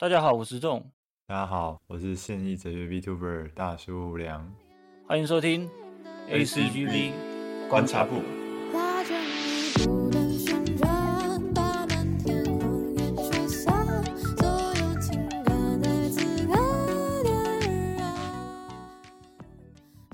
[0.00, 0.92] 大家好，我是仲，
[1.26, 4.48] 大家好，我是现役哲学 VTuber 大叔梁，
[5.08, 5.68] 欢迎收听
[6.30, 7.10] ACGV
[7.68, 8.22] 观察部。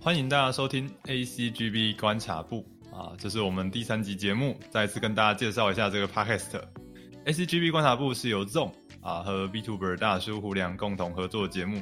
[0.01, 6.59] 欢迎大家收听 ACGB 观察部啊，这是我们第三集节目，再次跟大家介绍一下这个 Podcast。
[7.27, 8.73] ACGB 观察部是由 Zone
[9.05, 11.81] 啊和 VTuber 大叔胡良共同合作的节目，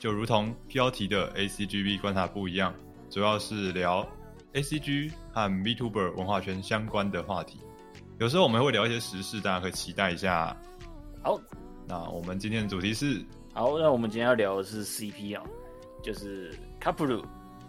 [0.00, 2.74] 就如同标题的 ACGB 观察部一样，
[3.08, 4.06] 主要是聊
[4.52, 7.60] ACG 和 VTuber 文化圈相关的话题。
[8.18, 10.56] 有时候我们会聊一些时事，大家可以期待一下。
[11.22, 11.40] 好，
[11.86, 13.24] 那我们今天的主题是
[13.54, 15.44] 好，那我们今天要聊的是 CP 啊，
[16.02, 17.24] 就是 Couple。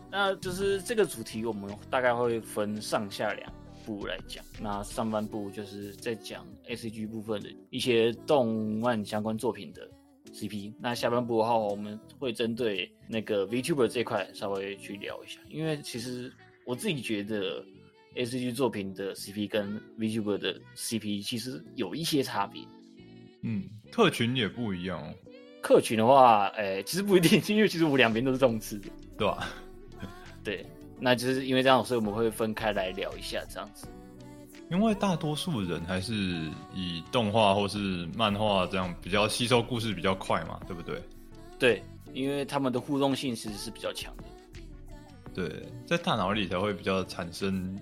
[0.09, 3.51] 那就是这个主题，我们大概会分上下两
[3.87, 4.43] 部来讲。
[4.61, 9.89] 那上半部就是在讲 ACG 部分的一些动漫相关作品的
[10.33, 10.73] CP。
[10.77, 16.29] 那下半部的话，我们会针对那个 VTuber 这块稍微去聊一下，因为其实
[16.65, 17.63] 我自己觉得
[18.15, 22.61] ACG 作品的 CP 跟 VTuber 的 CP 其实有一些差别。
[23.43, 25.13] 嗯，客群也不一样哦，
[25.61, 28.89] 客群的话，诶、其实不一定， 因为其实我两边都是这种吃的。
[29.17, 29.47] 对吧？
[30.43, 30.65] 对，
[30.99, 33.87] 那就是因为这样，所以我们会分开来聊一下这样子。
[34.69, 36.13] 因为大多数人还是
[36.73, 41.01] 以动画或是漫画这样比较吸收故事比较快嘛，对不对？
[41.57, 41.81] 对，
[42.13, 44.23] 因为他们的互动性其实是比较强的。
[45.33, 47.79] 对，在大脑里才会比较产生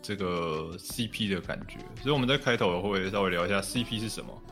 [0.00, 4.42] 这个 CP 的感觉，所以我们在开头会稍微聊一下 CP 是什么。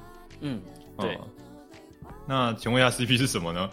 [0.41, 0.61] 嗯，
[0.99, 1.29] 对，嗯
[2.29, 3.71] 那请问一下 CP 是什么呢？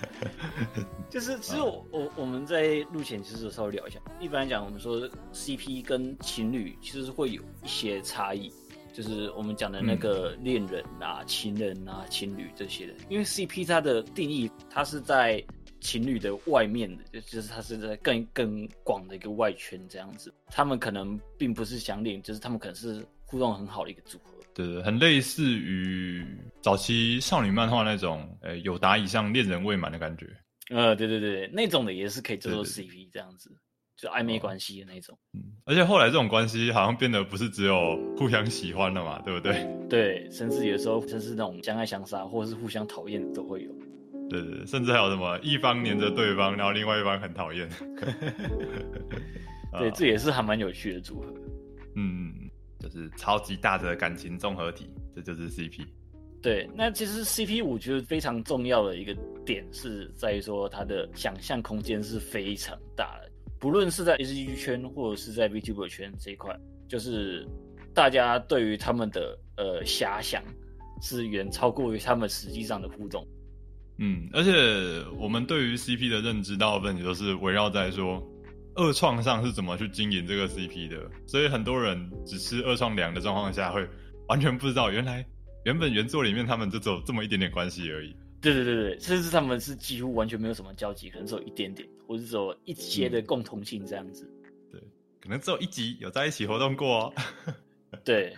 [1.08, 3.98] 就是其实我我我们在录前其实有稍微聊一下。
[4.20, 8.52] 一般来讲，我们说 CP 跟情侣其实是会有一些差异，
[8.92, 12.94] 就是我们讲的那个恋人啊、情人啊、情侣这些的。
[13.08, 15.42] 因为 CP 它的定义，它是在
[15.80, 20.32] 情侣的外面的，就就是它是在更更广的一个外圈这样子。
[20.48, 24.32] 他们可能并不是相恋，就是他们可能是互动很好的一个组合。
[24.54, 26.24] 对对，很类似于
[26.60, 30.26] 早期少女漫画那种，呃，有达以上恋人未满的感觉。
[30.70, 33.50] 呃，对对对，那种的也是可以叫做对对 CP 这样子，
[33.96, 35.18] 就暧昧关系的那种。
[35.34, 39.66] 嗯，而且后来这种关系好像变得不是只有互相喜欢了嘛，对不对？
[39.88, 43.72] 对，甚至有时候甚至那种相爱相杀，或者是互相讨厌都会有。
[44.28, 47.68] 对对，甚至还有什么一方黏着对方，然后另外一方很讨厌。
[49.78, 51.34] 对，啊这也是还蛮有趣的组合。
[51.96, 52.49] 嗯，
[52.80, 55.86] 就是超级大的感情综合体，这就是 CP。
[56.42, 59.14] 对，那其实 CP 我觉得非常重要的一个
[59.44, 66.58] 点是在于说它的想象空间是非常大的，不论是在 ACG 圈或者是在 VTuber 圈这一块，
[66.88, 67.46] 就是
[67.92, 70.42] 大家对于他们的呃遐想
[71.02, 73.22] 是远超过于他们实际上的互动。
[73.98, 74.50] 嗯，而且
[75.18, 78.18] 我们对于 CP 的认知，大部分也都是围绕在说
[78.80, 83.86] 二创上是怎么去经营这个 CP 的，所以很多人只吃二创粮的状况下，会
[84.28, 85.24] 完全不知道原来
[85.66, 88.16] 原本原作里面他们就只有这么一点点关系而已。
[88.40, 94.26] 对对对对，甚至他们是几乎完全没有什么交集，可能只有一点点，或者只有一些的共同性这样子。
[94.72, 94.80] 对
[95.20, 97.14] 可能只有一集有在一起活动过哦。
[98.02, 98.34] 对，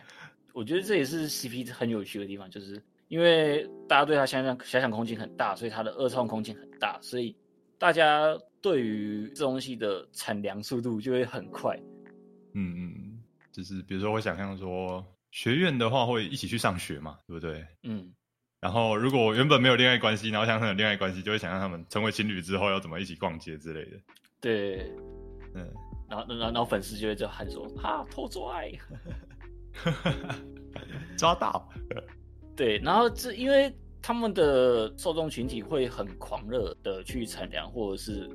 [0.53, 7.37] 我觉得这也是 CP 很有趣的地方，就是因为大家对他想象遐想空间很大，所以他的二创空间很大，所以
[7.79, 11.77] 大家对于这东西的产粮速度就会很快。
[12.55, 17.67] 嗯嗯，就是比如说，我想象说，学院的话会一起去上学嘛，对不对？
[17.83, 18.13] 嗯，
[18.61, 23.97] 然后如果原本没有恋爱关系，然后想象有恋爱关系，就会想象他们成为情侣之后要怎么一起逛街之类的。
[24.41, 24.91] 对，
[25.55, 25.69] 嗯，
[26.09, 28.73] 然后然后然后粉丝就会就喊说啊偷做爱。
[31.17, 31.69] 抓到。
[32.55, 38.29] 对，然后这因为他们的受众群体会很狂热的去产粮或者是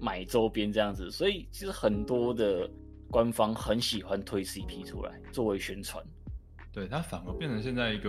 [0.00, 2.68] 买周边这样子，所以其实很多的
[3.10, 6.02] 官方很喜欢推 CP 出来作为宣传。
[6.72, 8.08] 对，它反而变成现在一个，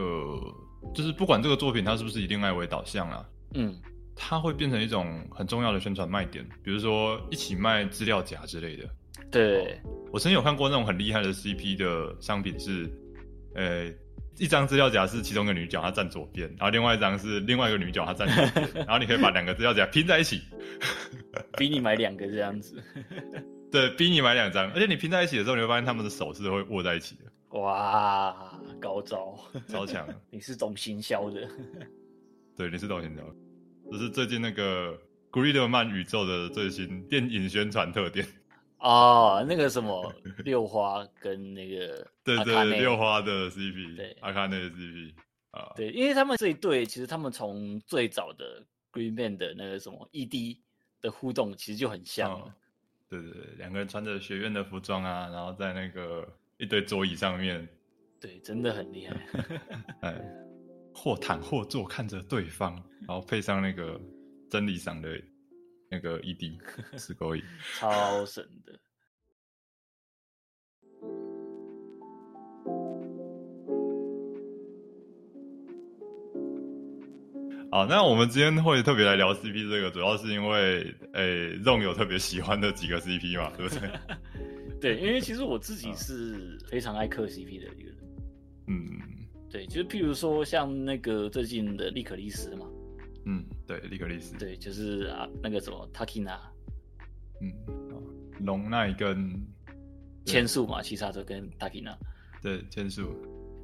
[0.94, 3.76] 就是不管这个作品它是不是以恋爱为导向啊，嗯，
[4.16, 8.88] 它会变成一种很重要的宣传卖点，比如说一起卖资料夹之类的。
[9.30, 9.82] 对，
[10.14, 12.90] 我曾经有看过那种很厉害的 CP 的商品是，
[13.56, 13.92] 呃，
[14.38, 20.42] 一张资料夹是其中一个女角她站左边，然后另外一张是另外一个女角她站右边，然后你可以把两个资料夹拼在一起，
[21.58, 22.82] 逼你买两个这样子。
[23.72, 28.36] 对，逼你买两张，而且你拼在一起的时候，你会发现他们的手是会握在一起的，哇，
[28.82, 29.38] 高招！
[29.68, 30.08] 超强。
[30.30, 31.48] 你是懂行销的。
[32.58, 33.24] 对，你是懂行销，
[33.92, 34.98] 这是最近那个
[35.32, 38.28] Gridman 宇宙的最新电影宣传特点。
[38.82, 40.14] 哦，那个什么
[40.44, 45.14] 六花跟那个 对对六花的 CP，对阿卡内的 CP，
[45.52, 50.58] 啊，对，因为他们这一对其实他们从最早的 Green Man 的那个什么 ED
[51.00, 52.46] 的互动其实就很像了。
[52.46, 52.54] 哦
[53.12, 56.26] 对对对，两个人穿着学院的服装啊，然后在那个
[56.58, 57.68] 一堆桌椅上面，
[58.22, 59.18] 对，真的很厉害。
[60.00, 60.16] 哎，
[60.96, 62.74] 或躺或坐看着对方，
[63.06, 64.00] 然后配上那个
[64.50, 65.22] 真理赏的
[65.92, 66.54] 那个 ED
[66.98, 67.44] 是勾引。
[67.78, 68.80] 超神的。
[77.70, 83.90] 好，那我们今天会特别来聊 CP 这个，主要是因为诶 Zong 有特别喜欢的几个 CP 嘛，对不对？
[84.82, 87.98] 对，因为其实我自己是非常爱磕 CP 的一个人。
[88.68, 88.82] 嗯
[89.50, 92.61] 对，就是譬如说像那个最近的利可利斯嘛，嗯，
[93.72, 96.38] 对，利格利斯，对，就是啊那个什么 Takina
[97.40, 97.50] 嗯，
[97.92, 98.02] 哦
[98.42, 99.34] 龙奈跟
[100.26, 101.96] 千树嘛，七杀车跟 Takina，
[102.42, 103.16] 对千树，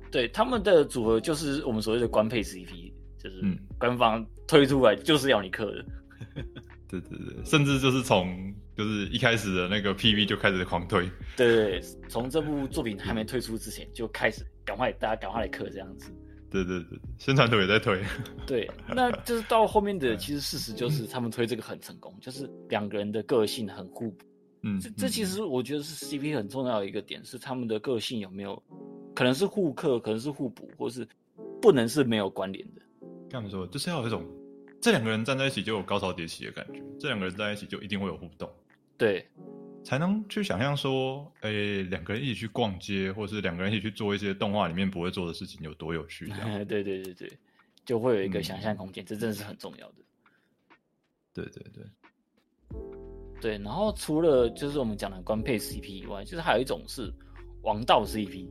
[0.10, 3.60] 对他们的组合就是我们所谓的官配 CP，就是嗯。
[3.78, 5.86] 官方推出来就是要你磕的。
[6.90, 11.02] 对对对，甚至就是从就是一开始的那个 PV 就开始狂推，
[11.36, 16.12] 对对对，从这部作品还没推出之前就开始赶快大家赶快来磕这样子。
[16.50, 18.02] 对对对，宣传图也在推，
[18.48, 24.26] 对，那就是到后面的，其实事实就是他们推这个很成功，就是两个人的个性很互补。
[24.62, 28.62] 嗯，这这其实我觉得是 CP 很重要的一个点，是他们的个性有没有
[29.14, 31.08] 可能是互克，可能是互补，或是
[31.62, 32.82] 不能是没有关联的。
[33.30, 34.26] 这么说就是要有一种
[34.82, 38.50] 这两个人站在一起就有高潮迭起的感觉，这两个人在一起就一定会有互动。
[38.98, 39.24] 对
[39.88, 46.28] 才能去想象说，诶、两个人一起去逛街，或是两个人一起去做一些动画里面不会做的事情，有多有趣？
[46.68, 47.32] 对对对对，
[47.86, 49.96] 就会有一个嗯想象空间，这真的是很重要的。
[51.34, 51.86] 对对对，
[53.40, 57.10] 对，然后除了就是我们讲的官配 CP 以外，就是还有一种是
[57.62, 58.46] 王道 CP。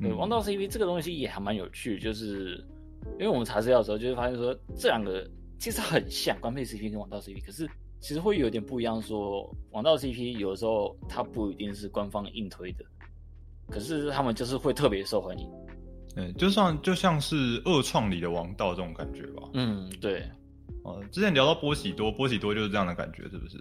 [0.00, 2.56] 对，嗯王道 CP 这个东西也还蛮有趣，就是
[3.18, 7.68] 因为我们查资料的时候，就会发现说这两个其实很像官配 CP 跟王道 CP，可是
[8.02, 12.84] 其实会有点不一样说王道 CP 有的时候它不一定是官方硬推的，
[13.70, 15.48] 可是他们就是会特别受欢迎。
[16.16, 19.48] 嗯，就算就像是二创里的王道这种感觉吧。
[19.54, 20.28] 嗯，对，
[20.82, 23.58] 哦，之前聊到波喜多，波喜多就是这样的感觉，是不是？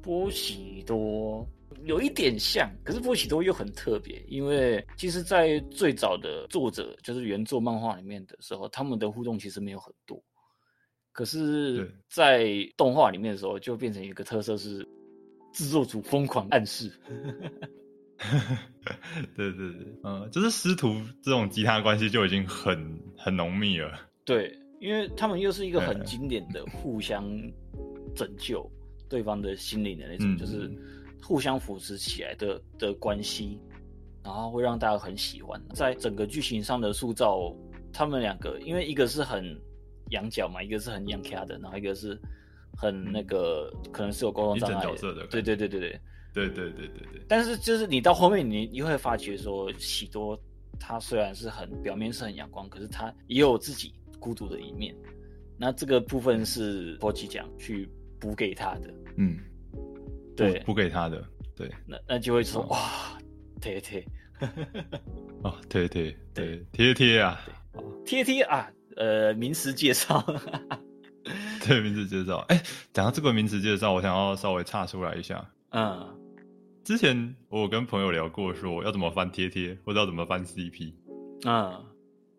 [0.00, 1.46] 波喜多
[1.84, 10.22] 有一点像，可是波喜多又很特别，因为其实，在最早的作者就是原作漫画里面的时候，他们的互动其实没有很多，
[11.12, 14.86] 可是，在动画里面的时候，就变成一个特色是
[15.52, 16.90] 制作组疯狂暗示。
[19.34, 23.98] 对 对对，嗯，就是师徒这种吉他关系就已经很很浓密了。
[24.24, 27.24] 对，因为他们又是一个很经典的互相
[28.14, 28.70] 拯救
[29.08, 30.70] 对方的心灵的那种，嗯就是
[31.22, 33.58] 互相扶持起来的的关系，
[34.22, 35.60] 然后会让大家很喜欢。
[35.74, 37.54] 在整个剧情上的塑造，
[37.92, 39.58] 他们两个因为一个是很
[40.10, 42.20] 羊角嘛，一个是很阳卡的，然后一个是
[42.76, 46.00] 很那个可能是有沟通障碍的对对对对对。
[46.32, 50.40] 对对对对对，但是就是你到后面你你会发觉说，喜多
[50.78, 54.94] 他虽然是很表面是很阳光，可是他也有自己孤独的一面。
[55.58, 57.90] 那这个部分是波吉奖去
[58.20, 59.36] 补给他的，嗯，
[60.36, 60.60] 对。
[60.60, 61.20] 补补给他的，
[61.56, 63.18] 对，那那就会说哦哇，
[63.60, 64.06] 贴贴。
[65.42, 67.40] 哦，对对对对，贴贴啊，
[68.06, 70.24] 贴贴啊，呃，名词介绍，
[71.66, 72.62] 对名词介绍，哎，
[72.92, 75.50] 讲到这个名词介绍，我想要稍微岔出来一下。
[75.70, 76.16] 嗯
[76.82, 80.94] 之前我有跟朋友聊过，说要怎么翻贴贴，或者要怎么翻 CP，
[81.44, 81.84] 嗯，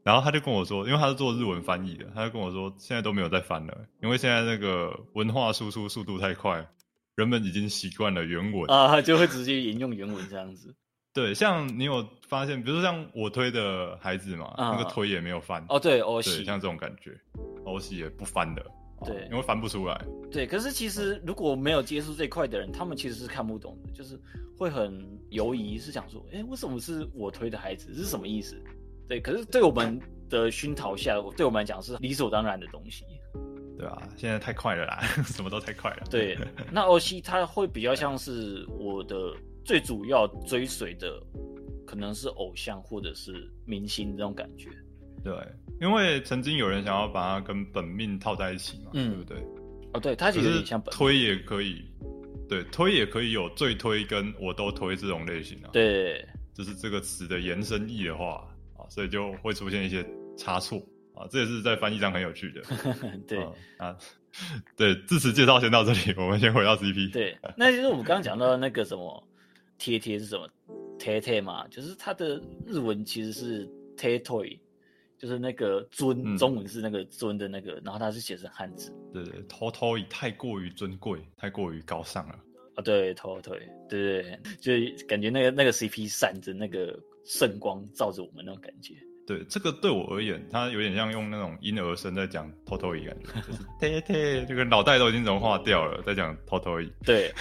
[0.04, 6.68] 然后他就跟我说，因为他是做日文翻译的，他就跟我说现在都没有在翻了，因为现在那个文化输出速度太快，
[7.16, 8.70] 人们已经习惯了原文。
[8.70, 10.76] 啊，就会直接引用原文这样子。
[11.14, 15.64] 对，像你有发现，比如说像我推的孩子嘛，啊那个腿也没有翻。
[15.70, 17.12] 哦，对，欧对，西，像这种感觉，
[17.66, 18.62] 欧系也不翻的，
[19.00, 20.02] 哦对因为翻不出来。
[20.32, 24.18] 对，可是其实如果没有接触这一块的人，他们其实是看不懂的，就是
[24.58, 27.94] 会很犹疑，是想说，哎，为什么是我推的孩子？
[27.94, 28.56] 是什么意思？
[29.10, 30.00] 对，可是对我们
[30.30, 33.04] 的熏陶下，对我们来讲是理所当然的东西。
[33.78, 34.02] 对啊？
[34.16, 36.04] 现在太快了啦， 什么都太快了。
[36.10, 36.38] 对，
[36.72, 41.22] 那欧西它会比较像是我的最主要追随的，
[41.86, 44.70] 可能是偶像或者是明星这种感觉。
[45.24, 45.34] 对，
[45.80, 49.38] 因为曾经有人想要把它跟本命套在一起嘛，嗯对不对？
[49.94, 51.86] 哦，对，它其实推也可以，
[52.50, 60.06] 对，推也可以有最推跟我都推这种类型啊。，对就是这个词的延伸义的话啊，所以就会出现一些
[60.38, 60.80] 差错
[61.14, 62.62] 啊，这也是在翻译上很有趣的。
[63.28, 63.44] 对。
[63.44, 63.98] 啊啊，
[64.76, 67.12] 对，字词介绍先到这里，我们先回到 CP。
[67.12, 69.28] 对，那就是我们刚刚讲到那个什么
[69.82, 70.48] 贴贴是什么
[71.00, 74.56] 贴贴嘛，就是它的日文其实是贴 toy，
[75.18, 82.36] 就是那个尊，嗯中文是那个尊的那个，然后它是写成汉字对对，偷偷以太过于尊贵，太过于高尚了。
[82.76, 83.60] 啊，对，头腿，
[83.90, 86.96] 对对对，就感觉那个那个 CP 闪着那个
[87.26, 88.94] 圣光照着我们那种感觉。
[89.26, 96.88] 对，这个对我而言，它有点像用那种婴儿声在讲偷偷一感觉，就是贴贴， 这个脑袋都已经融化掉了，在讲偷偷一。
[97.04, 97.34] 对，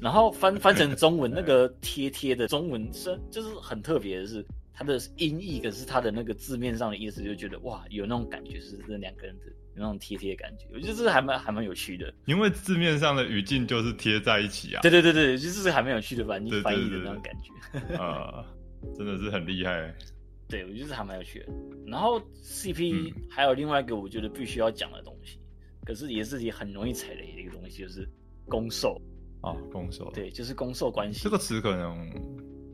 [0.00, 12.12] 然后翻翻成中文，那个 贴贴的中文是就是很特别的是，它的音译，可是它的那个字面上的意思，就觉得哇，有那种感觉，是这两个人的有那种贴贴的感觉，我觉得这是还蛮还蛮有趣的。
[12.26, 17.96] 因为字面上的语境就是贴在一起啊，对对对对，就是还蛮有趣的翻译对对翻译的那种感觉。
[17.96, 18.44] 呃，
[18.96, 19.94] 真的是很厉害。
[20.48, 21.46] 对，我觉得这还蛮有趣的。
[21.86, 25.40] 然后 CP 嗯还有另外一个我觉得必须要讲的东西，
[25.84, 28.08] 可是也是也很容易踩雷的一个东西，就是
[28.46, 29.00] 攻受。
[29.46, 30.10] 啊，攻受。
[30.10, 31.22] 对，就是攻受关系。
[31.22, 32.10] 这个词可能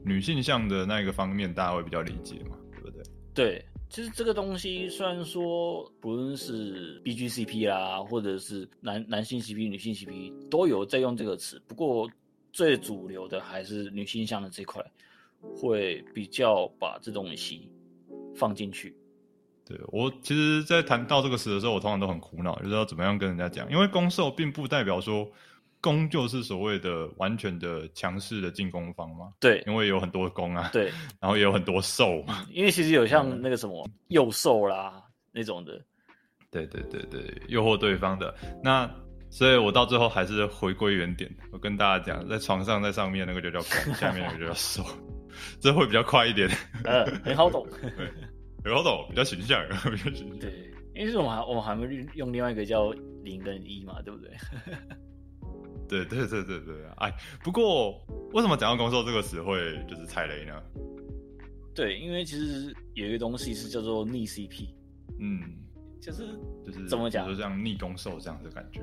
[0.04, 3.02] 女性向的那个方面大家会比较理解嘛，对不对？
[3.34, 12.10] 对，其实这个东西虽然说不论是 BGCP 啦，或者是男男性 CP、女性 CP 都有在用这个词，不过
[12.52, 14.82] 最主流的还是女性向的这块，
[15.56, 17.70] 会比较把这东西
[18.34, 18.96] 放进去。
[19.64, 25.30] 对我其实，在谈到这个词的时候，我通常都很苦恼，就是要怎么样跟人家讲，因为攻受并不代表说
[25.82, 30.84] 攻就是所谓的完全的强势的进攻方嘛，对因为有很多攻啊，对，
[31.20, 35.78] 然后也有很多受嘛，因为其实有像嗯那个什么幼受啦那种的，
[36.50, 38.90] 对对对对，诱惑对方的那。
[39.34, 44.84] 所以我到最后还是回归原点，我跟大家讲，在床上在上面那个就叫攻，下面那个就叫受，
[45.58, 46.46] 这会比较快一点，
[46.84, 47.66] 呃，很好懂。
[48.62, 50.38] 很好懂，比较形象，比较形象。
[50.38, 50.50] 对，
[50.94, 52.90] 因为是我们还我们还没用另外一个叫
[53.24, 54.30] 零跟一嘛，对不对？
[56.04, 56.94] 对对对对对啊！
[57.00, 58.00] 哎，不过
[58.32, 60.62] 为什么讲到攻受这个词会就是踩雷呢？
[61.74, 64.68] 对，因为其实有一个东西是叫做逆 CP，
[65.20, 65.40] 嗯，
[66.00, 66.26] 就是
[66.64, 68.80] 就是怎么讲比如说像逆攻受这样的感觉。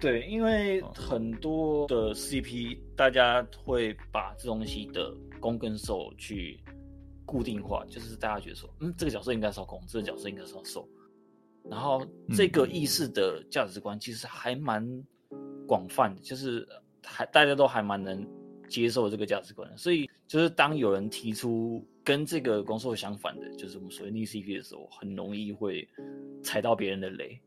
[0.00, 6.58] 对，因为哦很多的 CP，大家会把这东西的攻跟受去
[7.26, 10.88] 固定化，就是大家觉得说，嗯，这个角色应该是要攻，这个角色应该是要受，
[11.68, 12.04] 然后
[12.34, 14.82] 这个意识的价值观其实还蛮
[15.70, 16.66] 广泛的，就是
[17.04, 18.26] 还大家都还蛮能
[18.68, 25.88] 接受这个价值观的，所以就是当有人提出跟这个攻受相反的，就是我们所谓逆 CP 的时候，很容易会
[26.42, 27.40] 踩到别人的雷。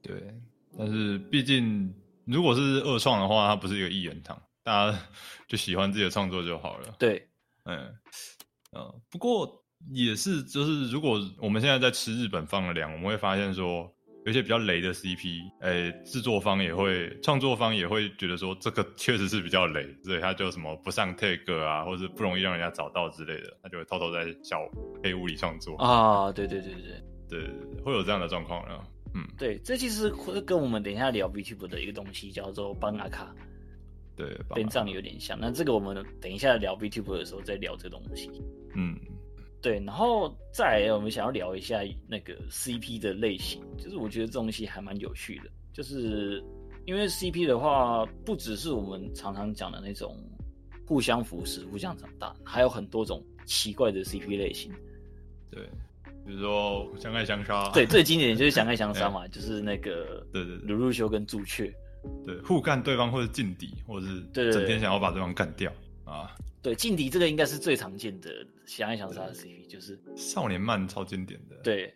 [0.00, 0.34] 对，
[0.78, 4.98] 但是毕竟如果是二创的话，它不是一个一元堂，大家
[5.46, 6.96] 就喜欢自己的创作就好了。
[6.98, 7.28] 对，
[7.64, 7.94] 嗯，
[8.70, 13.94] 呃，不过也是，就是如果我们现在在吃日本放的粮，我们会发现说，
[14.26, 24.68] 有一些比较雷的 CP，诶、制作方也会，创作方也会觉得说，这个确实是比较雷，所以他就什么不上 tag 啊，或者不容易让人家找到之类的，他就会偷偷在小
[25.00, 25.76] 黑屋里创作。
[25.76, 27.00] 啊，对对对对
[27.40, 27.50] 对。
[27.84, 28.76] 会有这样的状况呢。
[29.14, 33.32] 嗯，对，这其实会跟我们等一下聊 VTuber 的一个东西叫做邦纳卡，
[34.16, 35.38] 对，跟这样有点像。
[35.40, 38.28] 那这个我们等一下聊 VTuber 的时候再聊这个东西。
[38.74, 38.98] 嗯，
[39.66, 46.40] 对，然后再来我们想要聊一下那个 CP 的类型，就是我觉得这东西还蛮有趣的，就是
[46.84, 50.16] 因为 CP 的话，不只是我们常常讲的那种
[50.86, 54.72] 互相扶持、互相长大，还有很多种奇怪的 CP 类型。
[55.50, 55.68] 对，
[56.24, 61.74] 比如说相爱相杀，对，最经典的就是相爱相杀 嘛，就是那个对对对鲁路修跟朱雀。
[62.24, 65.72] 对，互干对方或者劲敌，或者是对对对整天想要把对方干掉
[66.04, 66.36] 啊。
[66.62, 68.30] 对，劲敌这个应该是最常见的
[68.66, 71.94] 相爱相杀的 CP，就是少年漫超经典的，对，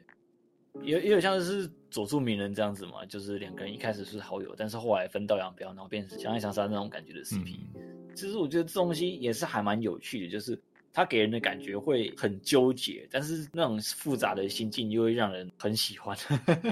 [0.83, 7.57] 也也有像是佐助鸣人这样子嘛，就是两个人一开始是好友，但是后来分道扬镳，然后变成相爱相杀那种感觉的 CP。
[7.75, 10.61] 嗯其实我觉得这东西也是还蛮有趣的，就是
[10.93, 16.17] 它给人的感觉会很纠结，但是那种复杂的心境又会让人很喜欢。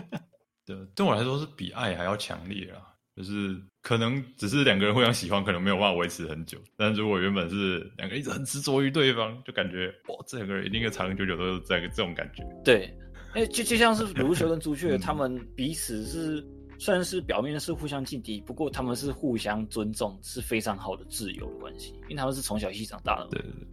[0.66, 2.92] 对，对我来说是比爱还要强烈啊。
[3.14, 6.58] 就是可能只是两个人互相喜欢，可能没有办法维持很久。
[6.76, 12.44] 但如果原本是两个人一直很执着于对方，就感觉哇，这两个人一定会长长久久都是这个这种感觉。
[12.62, 12.94] 对，
[13.32, 16.46] 哎，就就像是卢球跟朱雀，嗯他们彼此是
[16.78, 23.30] 算是表面是互相劲敌，不过他们是互相尊重，是非常好的挚友的关系，因为他们是从小一起长大的嘛。
[23.30, 23.68] 对对对。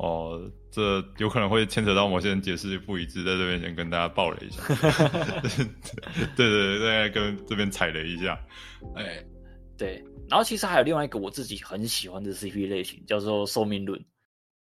[0.00, 4.62] 哦，这有可能会牵扯到某些人解释不一致，在这边先跟大家爆雷一下。
[6.34, 8.40] 对对对，大家跟这边踩雷一下。
[8.96, 9.22] 哎，
[9.76, 14.02] 对，然后其实还有另外一个我自己很喜欢的 CP 类型，叫做寿命论。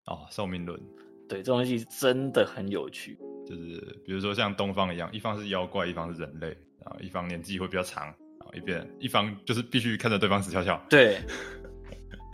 [0.06, 0.80] 哦，寿命论
[1.28, 3.18] 对，这东西真的很有趣。
[3.44, 6.46] 就是比如说像东方一样，一方是妖怪，一方是人类，
[6.80, 8.04] 然后一方年纪会比较长，
[8.38, 10.80] 然后一边一方就是必须看着对方死翘翘。
[10.88, 11.18] 对，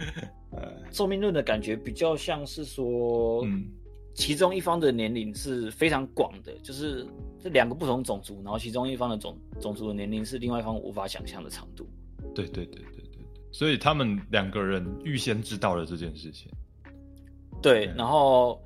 [0.52, 3.66] 呃，寿命论的感觉比较像是说，嗯，
[4.14, 7.06] 其中一方的年龄是非常广的，就是
[7.38, 11.88] 这两个不同种族，然后其中一方的种种族的年龄是另外一方无法想象的长度。
[12.34, 16.50] 对对对对对对，所以他们两个人预先知道了这件事情。
[17.62, 17.94] 对，嗯。
[17.96, 18.60] 然后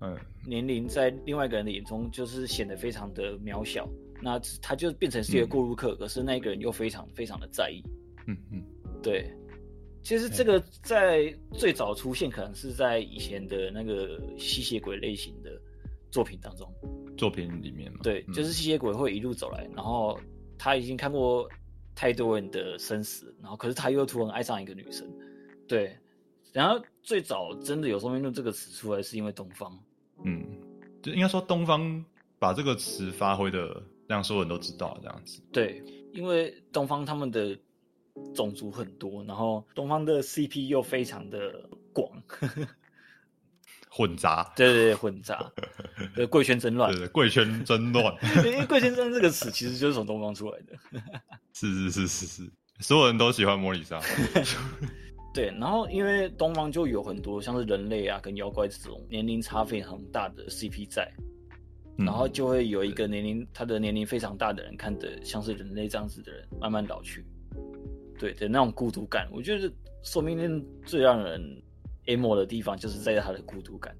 [0.00, 3.88] 嗯，年龄在另外一个人的眼中就是显得非常的渺小，
[4.22, 7.82] 那他就变成是一个过路客，可是那个人又非常非常的在意。
[8.26, 8.62] 嗯嗯，
[9.02, 9.30] 对，
[10.06, 15.60] 其实这个在最早出现，可能是在以前的那个吸血鬼类型的
[16.12, 16.72] 作品当中。
[17.18, 20.16] 作品里面嘛，对，嗯就是吸血鬼会一路走来，然后
[20.56, 21.50] 他已经看过
[21.96, 25.04] 太多人的生死，然后可是他又突然爱上一个女生。
[25.66, 25.98] 对，
[26.52, 29.76] 然后最早真的有生命论这个词出来，是因为东方。
[30.24, 30.46] 嗯，
[31.02, 32.04] 就应该说东方
[32.38, 35.42] 把这个词发挥的让所有人都知道这样子。
[35.52, 35.82] 对，
[36.12, 37.58] 因为东方他们的
[38.34, 42.08] 种族很多，然后东方的 CP 又非常的广，
[43.88, 45.52] 混杂，对对对，混杂，
[46.14, 46.90] 对，贵圈真乱。
[46.92, 47.00] 对。
[47.00, 51.00] 对，贵圈真乱， 因为贵圈真这个词 其实就是从东方出来的。
[51.52, 54.00] 是是是是是，所有人都喜欢莫里莎，
[55.32, 61.10] 对，然后因为东方就有很多像是人类啊跟妖怪这种年龄差非常大的 CP 在，
[61.98, 62.04] 嗯。
[62.04, 67.24] 然后就会有一个年龄他的年龄非常大的人看着像是人类这样子的人慢慢老去，
[68.18, 71.40] 对的那种孤独感，我觉得寿命论最让人
[72.06, 73.96] emo 的地方就是在他的孤独感。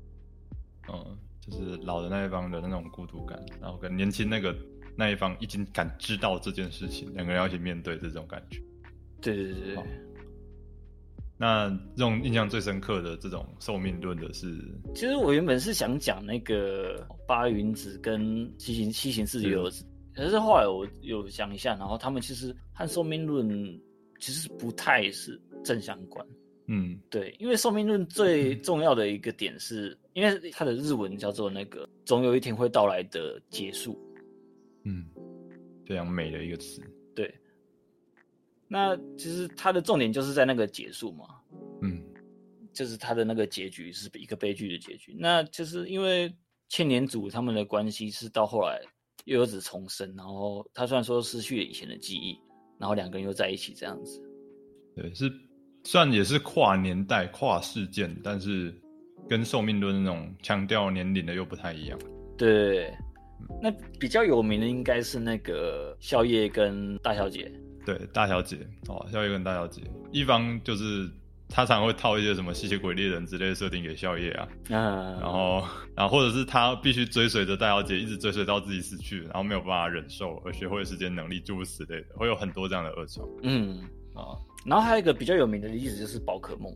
[0.88, 4.56] 嗯，就是老的那一方的那种孤独感，然后跟年轻那个
[4.96, 8.60] 那一方已经感知到这件事情，两个人要一起面对这种感觉。
[9.20, 9.84] 对对对对，
[11.36, 14.56] 那这种印象最深刻的这种寿命论的是，
[14.94, 23.48] 其实我原本是想讲那个八云子跟七行七行四的儿子，可是后来我有想一下，然后他们其实和寿命论
[24.18, 26.26] 其实不太是正相关。
[26.68, 33.96] 嗯对，因为寿命论最重要的一个点是，因为它的日文叫做那个“总有一天会到来的结束
[34.82, 35.06] 嗯，
[35.84, 36.82] 非常美的一个词。”。
[37.14, 37.32] 对，
[38.66, 41.40] 那其实它的重点就是在那个结束嘛，
[41.82, 42.02] 嗯
[42.72, 45.14] 就是它的那个结局是一个悲剧的结局。
[45.16, 46.34] 那就是因为
[46.68, 48.82] 千年组他们的关系是到后来
[49.24, 52.36] 又有子重生，然后他虽然说失去了以前的记忆，
[52.78, 54.20] 然后两个人又在一起这样子。
[54.94, 55.32] 对，是
[55.84, 58.74] 虽然也是跨年代、跨事件，但是
[59.28, 61.98] 跟寿命论那种强调年龄的又不太一样。
[62.38, 62.92] 对，
[63.62, 67.50] 那比较有名的应该是那个宵夜跟大小姐。
[67.84, 68.58] 对，大小姐
[68.88, 71.08] 哦，宵夜跟大小姐，一方就是
[71.48, 83.80] 他常会套一些什么吸血鬼猎人之类的设定给宵夜啊，嗯，然后然后或者是他必须追随着大小姐一直追随到自己死去，然后没有办法忍受而学会时间能力诸如此类的，会有很多这样的恶臭嗯，
[84.14, 84.36] 啊。
[84.64, 86.72] 然后还有一个比较有名的例子就是宝可梦。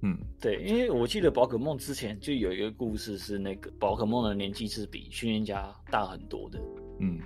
[0.00, 6.60] 嗯对，因为我记得宝可梦之前就有一个故事是那个宝可梦的年纪是比训练家大很多的。
[7.00, 7.18] 嗯，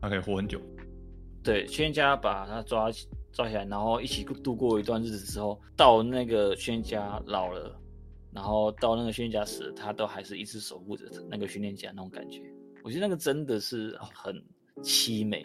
[0.00, 0.60] 他可以活很久。
[1.42, 7.78] 对，训练家把他抓起抓起来，然后一起度过一段日子之后，到那个训练家老了，
[8.32, 12.42] 然后到那个训练家死了，他都还是一直守护着那个训练家那种感觉。
[12.84, 14.42] 我觉得那个真的是很
[14.82, 15.44] 凄美。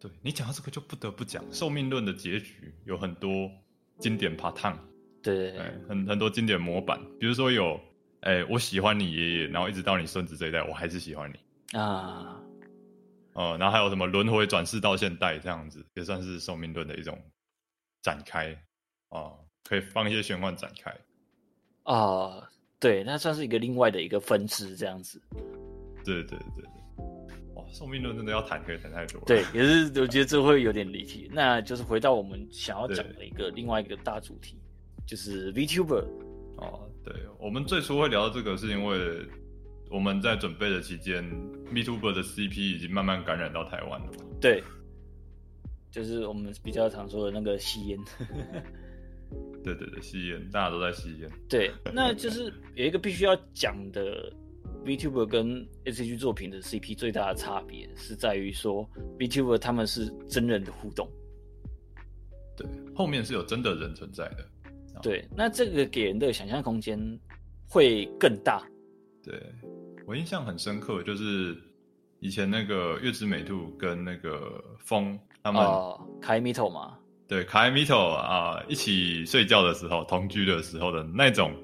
[0.00, 3.50] 对你讲到这个，就不得不讲寿命论的结局有很多
[3.98, 4.78] 经典 p a t
[5.20, 7.78] 对哎，很很多经典模板，比如说有，
[8.20, 12.40] 哎，我喜欢你爷爷，然后一直到你孙子这一代，我还是喜欢你，啊，
[13.38, 17.16] 呃，然后还有什么轮回转世到现代这样子，也算是寿命论的一种
[18.02, 18.50] 展开
[19.10, 19.30] 啊、
[19.62, 20.92] 可以放一些玄幻展开。
[21.84, 25.22] 啊，对，那算是一个另外的一个分支这样子。
[26.04, 26.64] 对对对对，
[27.54, 29.26] 哇，寿命论真的要谈可以谈太多了。
[29.26, 31.30] 对，也是我觉得这会有点离题。
[31.32, 34.60] 那就是回到我们想要讲的一个另外一个大主题，
[35.06, 36.04] 就是 VTuber。
[36.56, 39.24] 哦，对，我们最初会聊到这个，是因为
[39.90, 41.24] 我们在准备的期间
[41.72, 44.24] ，Vtuber 的 CP 已经慢慢感染到台湾了嘛。
[44.40, 44.62] 对，
[45.90, 47.98] 就是我们比较常说的那个吸烟。
[49.64, 51.30] 对对对，吸烟，大家都在吸烟。
[51.48, 54.32] 对，那就是有一个必须要讲的
[54.84, 61.06] VTuber 跟 S H G 作品的 CP 最大的差别是在于说 VTuber 他们是真人的互动。
[62.56, 64.48] 对，后面是有真的人存在的。
[65.02, 66.98] 对，那这个给人的想象空间
[67.68, 68.66] 会更大。
[69.22, 69.38] 对
[70.08, 71.54] 我印象很深刻，就是
[72.20, 76.96] 以前那个月之美兔跟那个风他们、哦，开 Mito 嘛，
[77.28, 81.54] 对卡艾米头啊一起睡觉的时候，同居的时候的那种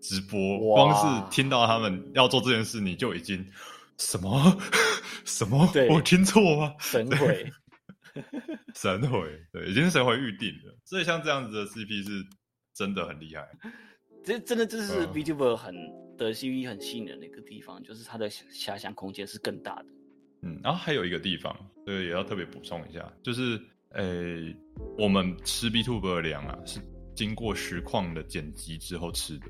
[0.00, 3.44] 直播，光是听到他们要做这件事，你就已经
[3.98, 4.56] 什么
[5.26, 5.88] 什么对？
[5.88, 6.72] 我听错吗？
[6.78, 7.52] 神回。
[8.76, 10.72] 神回，对，已经是神回预定了。
[10.84, 12.24] 所以像这样子的 CP 是
[12.72, 13.44] 真的很厉害。
[14.24, 15.74] 这真的就是嗯 VTuber 很
[16.24, 19.86] 的 CV 很吸引人的一个地方，就是它的遐想空间是更大的。
[20.42, 21.54] 嗯，然后还有一个地方，
[21.86, 24.52] 这个也要特别补充一下，就是呃，
[24.98, 26.80] 我们吃 B Two B 的粮啊，是
[27.14, 29.46] 经过实况的剪辑之后吃的。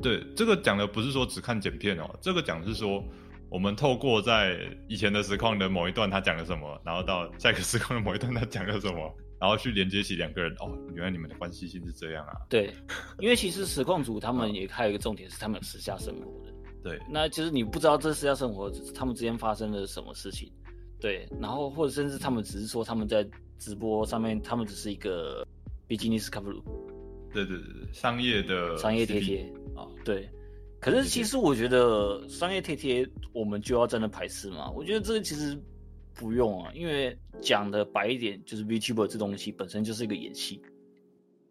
[0.00, 3.04] 对，这个讲的不是说只看剪片哦，这个讲的是说，
[3.50, 12.32] 我们透过在以前的实况的某一段他讲了什么，然后到下一个实况的某一段他讲了什么，然后去连接起两个人，哦，原来你们的关系性是这样啊。
[12.48, 12.72] 对，
[13.18, 16.54] 因为其实实况组他们也还有一个重点是他们有私下生活的。
[16.84, 20.48] 对，那其实你不知道这私下生活他们之间发生了什么事情，
[21.00, 23.28] 对，然后或者甚至他们只是说他们在
[23.58, 25.44] 直播上面，他们只是一个
[25.88, 26.62] 比基尼斯卡布鲁
[27.32, 30.30] 对对对对，商业的商业贴贴啊，对。
[30.78, 34.70] 可是其实我觉得商业贴贴我们就要在那排斥嘛？
[34.70, 35.60] 我觉得这个其实
[36.14, 40.62] 不用啊，因为讲的白一点，就是 VTuber 这东西本身就是一个演戏，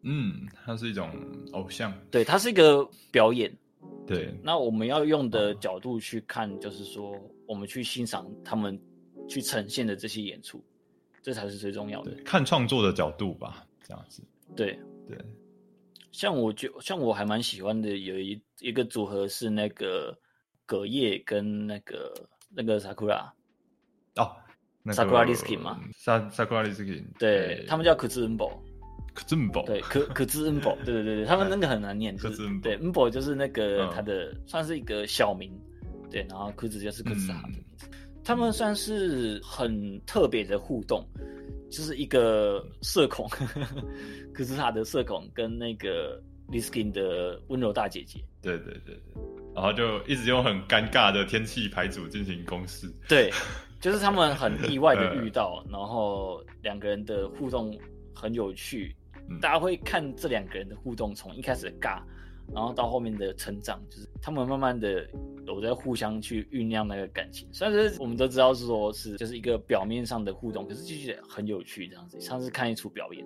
[0.01, 1.09] 嗯，它是一种
[1.53, 3.51] 偶像，对，它是一个表演。
[4.05, 7.15] 对，那我们要用的角度去看，就是说
[7.47, 8.79] 我们去欣赏他们
[9.27, 10.61] 去呈现的这些演出，
[11.21, 14.21] 这才是最重要的。，看创作的角度吧，这样子，
[14.55, 15.17] 对，对，
[16.11, 20.17] 像我就像我还蛮喜欢的，有一一个组合是那个
[20.65, 22.13] 葛叶跟那个
[22.49, 23.31] 那个 Sakura，
[24.15, 24.35] 哦，
[24.83, 27.65] 那个 Sakura Riskin 吗萨？Sakura Riskin，对。
[27.67, 28.63] 他们叫 u n b o
[29.13, 33.91] 可这么宝，对，可可兹 b o 对对对对，他们那个很难念，就 Kuzu 是 Nbo 对 b o 就是那个嗯。
[33.93, 35.51] 他的算是一个小名，
[36.09, 37.87] 对，然后可兹就是可兹哈的嗯名字，
[38.23, 41.05] 他们算是很特别的互动，
[41.69, 43.27] 就是一个社恐，
[44.33, 46.17] 可兹哈的社恐跟那个
[46.51, 49.23] Liskin 的温柔大姐姐，对对对对，
[49.55, 53.31] 然后就一直用很尴尬的天气牌组进行公式，对，
[53.79, 57.77] 就是他们很意外的嗯遇到，然后两个人的互动
[58.13, 58.95] 很有趣，
[59.29, 59.39] 嗯。
[59.39, 62.01] 大家会看这两个人的互动从一开始的尬，
[62.53, 65.07] 然后到后面的成长，就是他们慢慢的
[65.47, 67.47] 有在互相去酝酿那个感情。
[67.53, 73.25] 虽然是我们都知道是说是就是一个表面上的互动，可是就觉得很有趣，这样子像是看一出表演。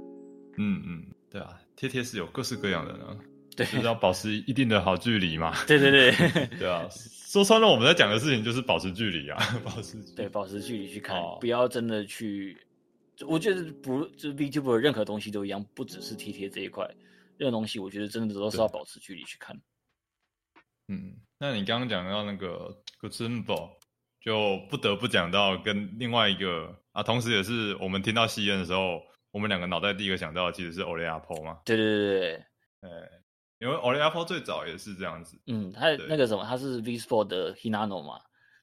[0.58, 3.18] 嗯嗯，对啊，贴贴是有各式各样的呢，
[3.56, 3.66] 对。
[3.66, 6.12] 就是要保持一定的好距离嘛，对 对对。
[6.60, 11.38] 对啊，说穿了我们在讲的事情就是保持距离啊， 保持距对，保持距离去看，哦。
[11.40, 12.58] 不要真的去。
[13.26, 16.86] 我觉得不就是 VTuber 任何东西都一样，不只是贴贴这一块，
[17.38, 19.56] 任何东西我觉得真的都是要保持距离去看。
[20.90, 23.70] 嗯，那你刚刚讲到那个 g u z u n b o
[24.22, 29.02] 就不得不讲到跟另外一个啊，同时也是我们听到吸烟的时候，
[29.36, 32.34] 我们两个脑袋第一个想到的其实是 Ole Apple 嘛，对对对对，
[32.80, 32.90] 呃，
[33.60, 38.18] 因为 Ole Apple 最早也是这样子，嗯，他那个什么，他是 V Sport 的 Hinano 嘛，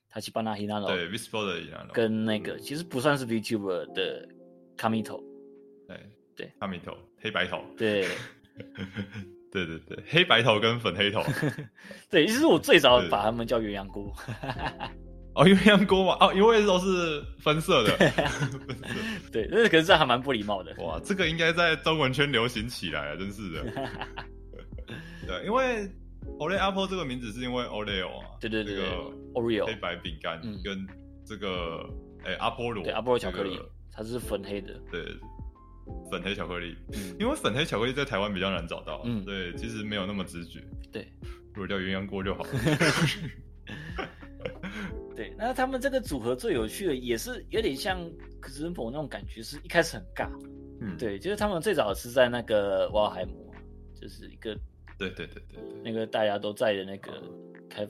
[0.08, 4.26] 他去帮他 Hinano 对 v i s p o 的 Hinano，跟那个其实不算是 VTuber 的
[4.78, 5.22] Kamito，
[5.86, 6.00] 对
[6.34, 8.08] 对，Kamito 黑白头，对。
[9.52, 11.22] 对对对，黑白头跟粉黑头，
[12.08, 14.10] 对，其实我最早把他们叫鸳鸯锅，
[15.34, 17.96] 哦，鸳鸯锅嘛，哦，因为都是分色的，
[19.32, 20.74] 对，那可是这还蛮不礼貌的。
[20.78, 23.64] 哇，这个应该在中文圈流行起来啊，真是的。
[25.26, 25.88] 对，因为
[26.38, 28.84] Ole Apple 这个名字是因为 Oreo 啊，对对对
[29.32, 29.64] ，Oreo。
[29.66, 30.60] 黑白饼干嗯。
[30.62, 30.86] 跟
[31.24, 31.88] 这个
[32.24, 35.02] 诶阿波罗，对阿波罗巧克力这个，它是粉黑的，对
[36.10, 39.24] 粉黑巧克力，嗯， 因为粉黑巧克力在台湾比较难找到，嗯。
[39.24, 40.60] 对，其实没有那么直觉，
[40.92, 41.10] 对。
[41.54, 42.50] 如果叫鸳鸯锅就好了。
[45.14, 45.34] 对。
[45.38, 47.98] 那他们这个组合最有趣的也是有点像
[48.40, 50.28] 可是否那种感觉，是一开始很尬，
[50.80, 53.52] 嗯，对，就是他们最早是在那个瓦尔海姆，
[53.94, 54.54] 就是一个
[54.98, 57.22] 对对对对对，那个大家都在的那个
[57.68, 57.86] 开，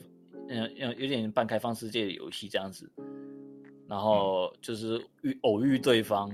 [0.49, 2.91] 嗯，有有点半开放世界的游戏这样子，
[3.87, 6.31] 然后就是遇偶遇对方，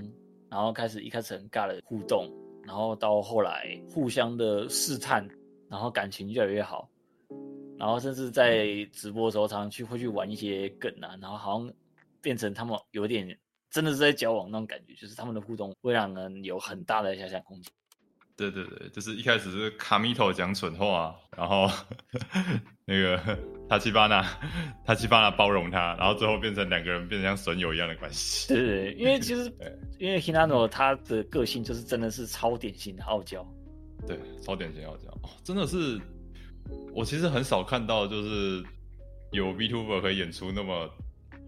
[0.49, 2.29] 然后开始一开始很尬的互动，
[2.63, 5.27] 然后到后来互相的试探，
[5.69, 6.89] 然后感情越来越好，
[7.79, 11.73] 然后甚至在直播的时候常常去会去玩一些梗啊，然后好像
[12.21, 13.37] 变成他们有点
[13.71, 17.71] 真的是在交往那种感觉，就是他们的互动会让人有很大的遐想空间。
[18.35, 21.69] 对对对，就是一开始是卡米头讲蠢话，然后
[22.85, 23.37] 那个
[23.67, 24.21] 塔奇巴纳，
[24.85, 28.47] 塔奇巴纳包容他，然后最后变成两个人变成像损友一样的关系。
[28.47, 29.53] 对对对，因为 其实
[29.99, 33.45] 因为 Hinano 他的个性就是真的是超典型的傲娇，
[34.07, 35.99] 对，超典型傲娇哦，真的是
[36.93, 38.63] 我其实很少看到，就是
[39.31, 40.89] 有 VTuber 可以演出那么。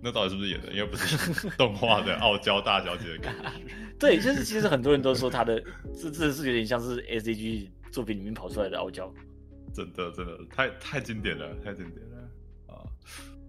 [0.03, 0.71] 那到底是不是演的？
[0.71, 3.51] 应该不是 动画的傲娇大小姐的感觉。
[3.99, 9.13] 对，就是其实很多人都说他的 这这是有点像是 S A G 作品里面跑出来的傲娇，
[9.75, 12.81] 真的真的太太经典了，太经典了啊！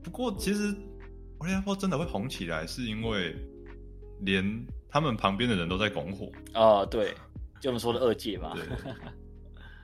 [0.02, 0.74] 不过其实
[1.40, 3.34] l i v 真的会红起来，是因为
[4.20, 4.44] 连
[4.90, 6.30] 他们旁边的人都在拱火。
[6.52, 7.14] 哦，对，
[7.62, 8.62] 就我们说的二界嘛，对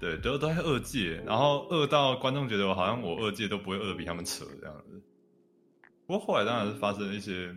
[0.01, 5.03] 对，都都在二届，然后二到观众觉得我好像我二届都不会二的比他们扯这样子。
[6.07, 7.55] 不过后来当然是发生了一些，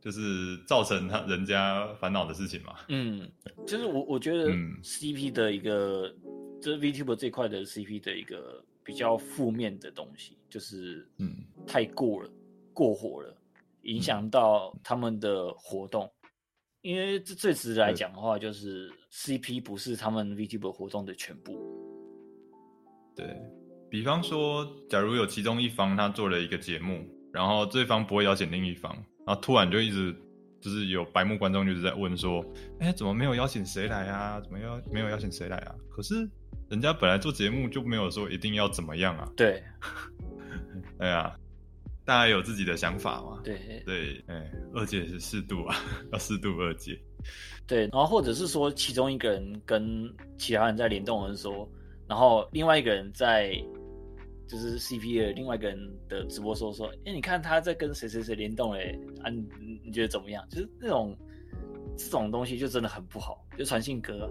[0.00, 2.74] 就是造成他人家烦恼的事情嘛。
[2.88, 3.30] 嗯，
[3.66, 6.12] 就是我我觉得嗯 CP 的一个，
[6.60, 12.30] 就是 VTuber 这块的 CP 的一个比较负面的东西，就是嗯太过了，
[12.74, 13.34] 过火了，
[13.82, 16.10] 影响到他们的活动。
[16.82, 21.58] 因为这最直来讲的话，就是 CP 不是他们 VTuber 活动的全部。
[23.14, 23.36] 对
[23.90, 28.94] 比方说，假如有其中一方他做了一个节目，然后对方不会邀请另一方，
[29.26, 30.14] 然后突然就一直
[30.60, 32.44] 就是有白目观众就是在问说，
[32.78, 34.40] 哎，怎么没有邀请谁来啊？
[34.40, 35.74] 怎么邀没有邀请谁来啊？
[35.90, 36.28] 可是
[36.70, 39.28] 人家本来做节目就没有说一定要怎么样啊。
[39.36, 39.62] 对
[40.98, 41.36] 哎呀，
[42.04, 43.40] 大家有自己的想法嘛。
[43.44, 45.76] 对对，哎，二姐是适度啊，
[46.12, 46.98] 要适度二姐。
[47.66, 51.70] 对，然后或者是说，其中一个人跟其他人在联动的时候，
[52.08, 53.54] 然后另外一个人在
[54.48, 60.44] 就是 CP 的另外一个人的直播说说，哎，你看他在跟谁谁谁联动嘞，啊，你你你觉得怎么样？
[60.48, 61.16] 就是那种
[61.96, 64.28] 这种东西就真的很不好，就传信歌，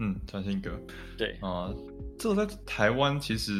[0.00, 0.70] 嗯，传信哥
[1.16, 1.72] 对啊、
[2.18, 3.52] 这个在台湾其实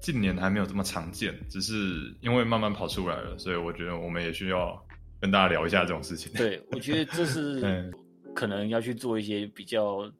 [0.00, 4.82] 近年还没有这么常见，只是因为慢慢跑出来了，所以我觉得我们也需要
[5.20, 6.32] 跟大家聊一下这种事情。
[6.32, 7.92] 对，我觉得这是 嗯
[8.34, 10.10] 可能要去做一些比较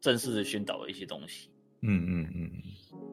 [0.00, 1.50] 正式的宣导的一些东西。
[1.82, 3.08] 嗯嗯嗯嗯，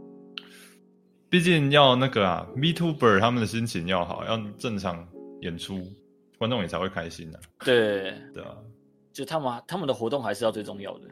[1.30, 5.08] 毕竟要那个啊，Vtuber 他们的心情要好，要正常
[5.42, 5.92] 演出，
[6.38, 8.56] 观众也才会开心的、对，对啊，
[9.12, 11.08] 就他们他们的活动还是要最重要的。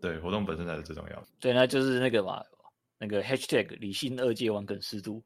[0.00, 1.26] 对，活动本身才是最重要的。
[1.40, 2.42] 对，那就是那个嘛，
[2.98, 5.22] 那个 hashtag 理性二界玩梗适度。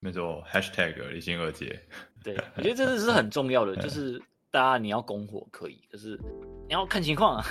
[0.00, 1.80] 没错，#hashtag 理性二阶。
[2.22, 6.20] 对，我觉得这个是很重要的，就是 大家你要拱火可以，可是
[6.68, 7.46] 你要看情况啊。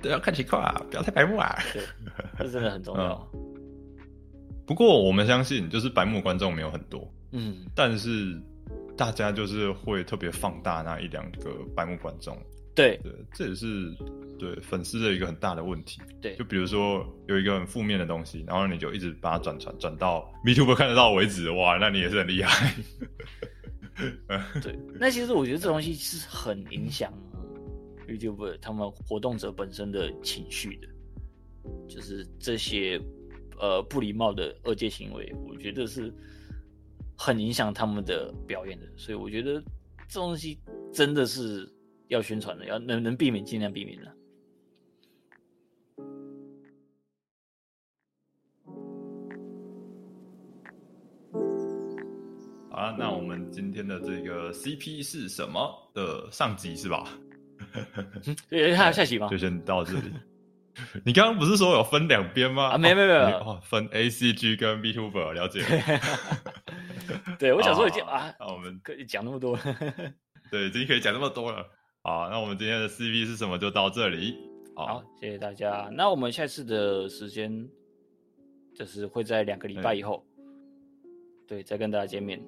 [0.00, 1.54] 对，要看情况啊，不要太白目啊。
[1.72, 1.82] 对，
[2.38, 3.30] 这真的很重要。
[4.66, 8.40] 不过我们相信，就是白目观众没有很多，嗯，但是
[8.96, 12.34] 大家就是会特别放大那一两个白目观众。
[12.74, 13.94] 对对，这也是
[14.38, 16.00] 对粉丝的一个很大的问题。
[16.20, 22.74] 对就比如说有一个很负面的东西，然后你就一直把它转传转到 YouTube 看得到为止，哇，那你也是很厉害。
[24.60, 27.12] 对，那其实我觉得这东西是很影响
[28.08, 30.88] YouTube 他们活动者本身的情绪的，
[31.88, 33.00] 就是这些
[33.56, 36.12] 呃不礼貌的二阶行为，我觉得是
[37.16, 39.62] 很影响他们的表演的，所以我觉得
[40.08, 40.58] 这东西
[40.92, 41.72] 真的是
[42.08, 44.12] 要宣传的，要能能避免尽量避免的。
[52.70, 57.08] 好啊，那我们今天的这个 CP 是什么的上集是吧？
[58.48, 59.38] 对，还有下集吗就？
[59.38, 60.12] 先到这里。
[61.06, 62.70] 你刚刚不是说有分两边吗？
[62.70, 65.62] 啊没有没有没有哦哦，分 ACG 跟 VTuber 了解。
[67.38, 69.56] 对，我想说已经好啊，那我们可以讲那么多。
[70.50, 71.64] 对已经可以讲那么多了。
[72.06, 74.36] 好，那我们今天的 CP 是什么就到这里。
[74.76, 75.88] 好，谢谢大家。
[75.90, 77.66] 那我们下次的时间
[78.74, 80.22] 就是会在两个礼拜以后，
[81.48, 82.38] 对，再跟大家见面。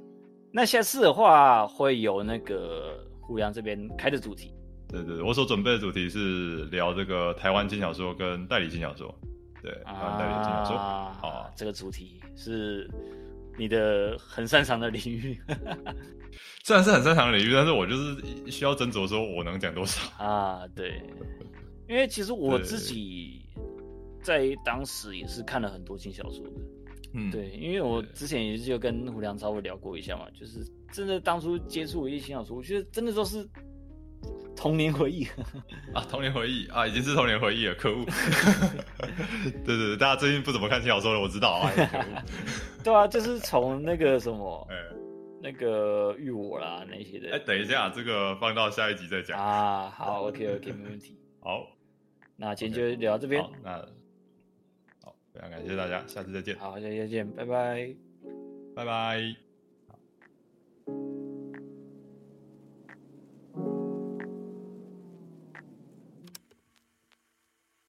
[0.52, 4.52] 那下次的话会有那个胡杨这边开的主题，
[4.88, 9.14] 对对，对我所准备的主题是聊这个台湾轻小说跟代理轻小说。
[9.62, 10.76] 对，台湾代理轻小说。
[10.76, 12.90] 啊，好这个主题是
[13.56, 15.38] 你的很擅长的领域。
[16.64, 20.00] 虽然是很擅长的领域，但是我就是需要斟酌说我能讲多少。
[20.22, 21.00] 啊，对，
[21.88, 23.40] 因为其实我自己
[24.20, 26.52] 在当时也是看了很多轻小说的，
[27.14, 33.48] 嗯，对，因为我之前也是就跟胡良稍微聊过一下嘛，就是真的当初接触一些新小说，我觉得真的都是
[34.56, 35.24] 童年回忆。
[35.92, 38.04] 啊，童年回忆啊，已经是童年回忆了，可恶！
[39.64, 41.70] 对对对，大家最近不怎么看轻小说了，我知道啊。
[42.82, 44.76] 对啊，就是从那个什么 哎
[45.42, 49.38] 那个遇我啦那些的哎，的等一下，这个放到下一集再讲。
[49.38, 49.90] 啊。
[49.90, 51.16] 好，OK OK，没问题。
[51.40, 51.66] 好，
[52.36, 53.70] 那今天就聊到这边好，，那
[55.04, 57.94] 好，非常感谢大家，下次再见，好，下次再见，拜拜。
[58.74, 59.45] 拜拜。